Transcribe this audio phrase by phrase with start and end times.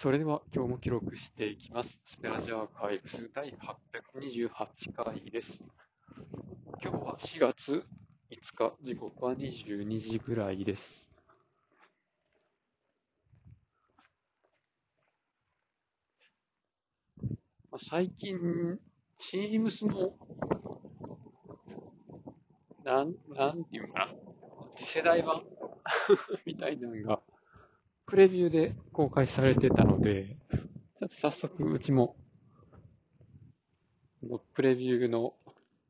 [0.00, 1.98] それでは今日も記録していきます。
[2.06, 3.52] スペアジアーカイブス第
[4.14, 5.64] 828回です。
[6.80, 7.84] 今日は4月
[8.30, 11.08] 5日、時刻は22時ぐらいです。
[17.72, 18.78] まあ最近、
[19.18, 20.12] Teams の、
[22.84, 24.14] なん、なんていうのかな、
[24.76, 25.42] 次世代版
[26.46, 27.20] みたいなのが、
[28.08, 30.38] プレビューで公開されてたので、
[30.98, 32.16] ちょっと早速うちも、
[34.54, 35.34] プレビューの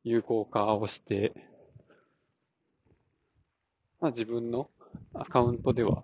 [0.03, 1.33] 有効化をして、
[4.01, 4.69] まあ自分の
[5.15, 6.03] アカウントでは、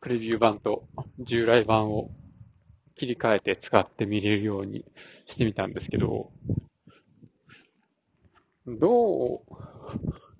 [0.00, 0.88] プレビュー版と
[1.18, 2.10] 従来版を
[2.96, 4.86] 切り替えて使ってみれるように
[5.26, 6.32] してみたんですけど、
[8.66, 9.40] どう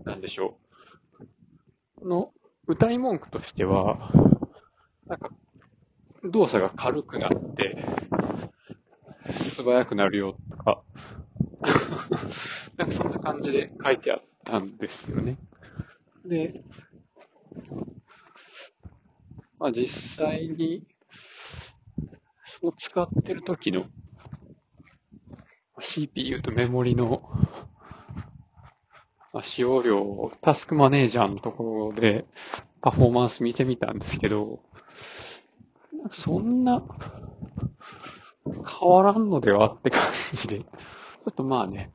[0.05, 0.57] なんでしょ
[1.21, 2.01] う。
[2.01, 2.33] この
[2.69, 4.13] 歌い文句としては、
[5.07, 5.31] なんか、
[6.23, 7.83] 動作が軽くなって、
[9.43, 10.83] 素早くなるよとか、
[12.77, 15.39] なんかそんな感じで書いてあったんですよね。
[16.27, 16.63] で、
[19.59, 20.87] まあ実際に、
[22.61, 23.87] その使ってる時の
[25.81, 27.23] CPU とメモリの
[29.43, 32.25] 使用量タスクマネージャーのところで
[32.81, 34.61] パフォーマンス見てみたんですけど、
[36.13, 36.83] そんな
[38.45, 40.01] 変わらんのではって感
[40.33, 41.91] じで、ちょっとまあね、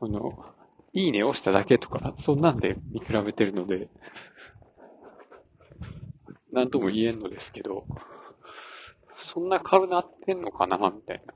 [0.00, 0.44] この、
[0.92, 3.88] いいね押しただけとか、そんなんで見比べてるので、
[6.52, 7.84] なんとも言えんのですけど、
[9.18, 11.34] そんな軽なってんのかなみたいな。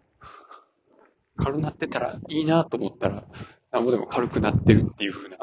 [1.36, 3.24] 軽なってたらいいなと思ったら、
[3.70, 5.36] なんぼでも軽くなってるっていう風な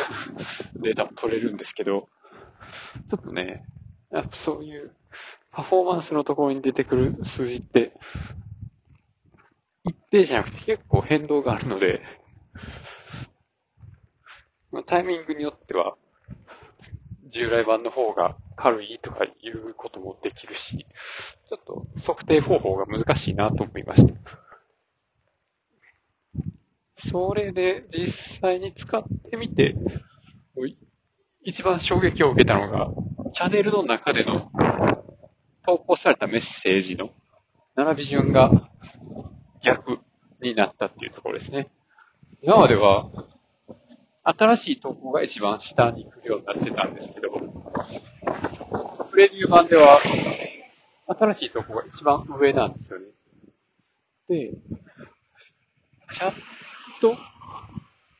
[0.76, 2.08] データも取れるんですけど、
[3.10, 3.66] ちょっとね、
[4.10, 4.94] やっぱそういう
[5.50, 7.92] パフォーマンスのところに出てくる数字って、
[9.84, 12.02] 一定じゃなくて結構変動があるので、
[14.70, 15.96] まあタイミングによっては、
[17.30, 20.86] 従来版の方が軽いとかいうこともできるし、
[21.48, 24.49] ちょっと測定方法が難しいなと思いました。
[27.08, 29.74] それで実際に使ってみて、
[31.42, 32.90] 一番衝撃を受けたのが、
[33.32, 34.50] チャンネルの中での
[35.66, 37.10] 投稿されたメッセージの
[37.76, 38.68] 並び順が
[39.64, 40.00] 逆
[40.42, 41.68] になったっていうところですね。
[42.42, 43.10] 今までは、
[44.22, 47.30] 新しい投稿が一番下に来るようになってたんですけど、
[49.10, 50.00] プレビュー版では、
[51.06, 53.06] 新しい投稿が一番上なんですよね。
[54.28, 54.52] で、
[56.12, 56.32] チャ
[57.00, 57.16] ト、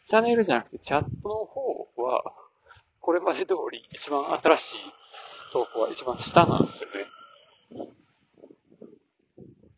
[0.09, 2.33] チャンネルじゃなくてチャットの方は、
[3.01, 4.77] これまで通り一番新しい
[5.53, 7.91] 投稿は一番下なんですよね。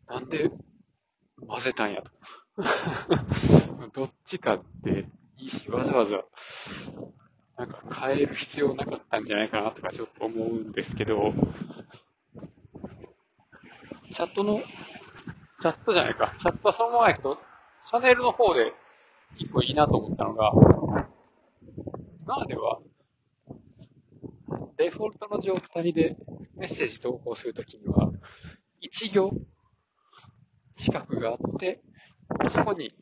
[0.07, 0.51] なんで
[1.47, 2.11] 混ぜたんやと。
[3.93, 5.05] どっちかって
[5.37, 6.23] いいし、わざわざ
[7.57, 11.33] なんか変える必要なかったんじゃないかなとかちょっと思うんですけど、
[14.11, 14.61] チャットの、
[15.61, 16.35] チャットじゃないか。
[16.39, 17.37] チャットはそのままやけど、
[17.89, 18.73] チャンネルの方で
[19.37, 20.51] 一個いいなと思ったのが、
[22.25, 22.79] 今までは、
[24.77, 26.15] デフォルトの状態で
[26.55, 28.11] メッセージ投稿するときには、
[28.79, 29.31] 一行
[30.77, 31.81] 四角があって、
[32.49, 32.93] そこに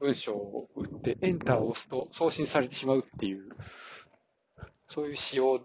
[0.00, 3.50] 文章を打ってエンターを押すと送信されてしまうっていう、
[4.88, 5.60] そういう仕様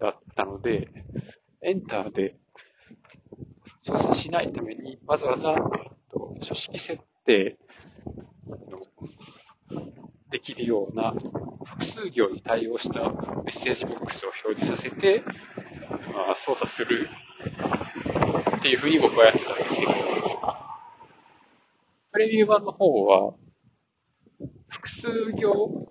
[0.00, 0.88] だったので、
[1.62, 2.36] エンターで
[3.84, 5.58] 送信しないためにわざわざ、えっ
[6.10, 7.58] と書式設定
[10.42, 11.14] きるような
[11.64, 15.24] 複数行に対応したメッセージボックスを表示させて、
[16.12, 17.08] まあ、操作する
[18.58, 19.92] っていうふうに僕はやってたんですけど、
[22.12, 23.34] プレビュー版の方は、
[24.68, 25.88] 複数行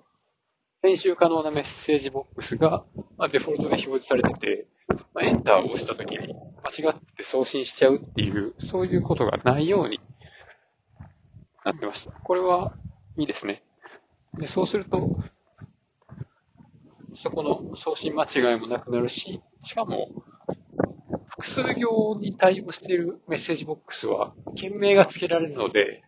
[0.83, 2.83] 編集可能なメッセージボックスが、
[3.17, 4.67] あ、デフォルトで表示されてて、
[5.13, 6.33] まあ、エンターを押したときに
[6.63, 9.99] 間違って送信しちゃうっていう、そういうことがないように
[11.63, 12.11] なってました。
[12.11, 12.73] これは
[13.17, 13.63] いいですね。
[14.37, 15.17] で、そうすると、
[17.15, 20.23] そこの送信間違いもなくなるし、しかも、
[21.27, 26.03] 複数行に対応しているメッセージボックスは、件名が付けられるので、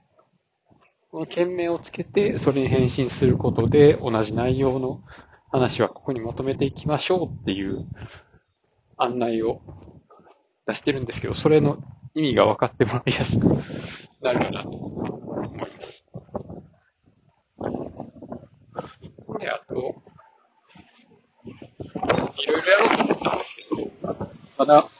[1.12, 5.02] この件名をつけて、それに返信することで、同じ内容の
[5.52, 7.86] 話はここにまとめていきましょうっていう
[8.98, 9.62] 案内を
[10.66, 11.78] 出してるんですけど、それの
[12.16, 13.48] 意味が分かってもらいやすく
[14.22, 16.06] なるかなと思います。
[19.40, 20.02] で、あと、
[24.64, 24.92] いろいろやろう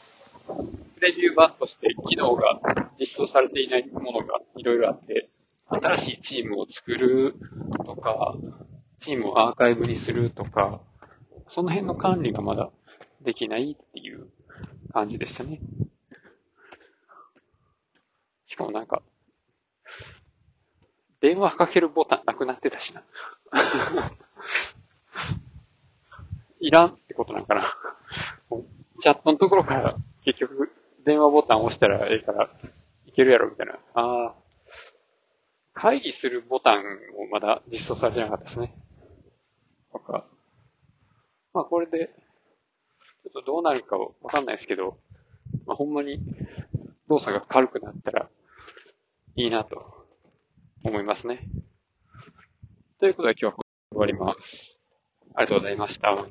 [0.46, 2.60] と思ったんですけど、まだレビュー版として機能が
[2.98, 5.28] 実装されていないものがいろいろあって、
[5.68, 7.34] 新しいチームを作る
[7.84, 8.34] とか、
[9.02, 10.80] チームをアーカイブにするとか、
[11.48, 12.70] その辺の管理がまだ
[13.22, 14.28] できないっていう
[14.92, 15.60] 感じでしたね。
[18.46, 19.02] しかもなんか、
[21.20, 23.02] 電話かけるボタンなくなってたしな。
[26.60, 27.73] いらんってことなんかな。
[29.04, 30.72] チャットのところから結局
[31.04, 32.48] 電話ボタン押したらええから
[33.04, 33.74] いけるやろみたいな。
[33.92, 34.34] ああ。
[35.74, 38.74] 会議するボタンもまだ実装されてなかったですね。
[39.92, 40.24] とか。
[41.52, 42.14] まあこれで、
[43.24, 44.96] ちょっとどうなるかわかんないですけど、
[45.66, 46.20] まあほんまに
[47.10, 48.30] 動作が軽くなったら
[49.36, 50.06] いいなと
[50.82, 51.46] 思いますね。
[53.00, 54.80] ということで今日は終わります。
[55.34, 56.26] ありがとうございました。